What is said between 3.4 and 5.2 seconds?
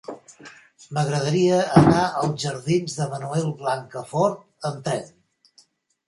Blancafort amb tren.